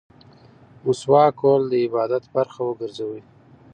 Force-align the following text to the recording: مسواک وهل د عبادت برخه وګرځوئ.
مسواک 0.83 1.35
وهل 1.43 1.63
د 1.71 1.73
عبادت 1.85 2.23
برخه 2.35 2.59
وګرځوئ. 2.63 3.21